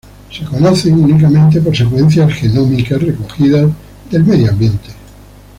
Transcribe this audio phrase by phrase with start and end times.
[0.31, 3.69] Se conocen únicamente por secuencias genómicas recogidas
[4.09, 4.89] del medio ambiente.